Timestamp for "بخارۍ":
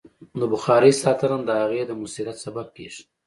0.51-0.93